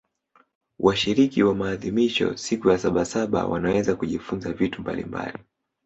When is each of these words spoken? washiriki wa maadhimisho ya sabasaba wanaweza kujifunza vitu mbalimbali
washiriki 0.79 1.43
wa 1.43 1.55
maadhimisho 1.55 2.35
ya 2.69 2.77
sabasaba 2.77 3.45
wanaweza 3.45 3.95
kujifunza 3.95 4.53
vitu 4.53 4.81
mbalimbali 4.81 5.37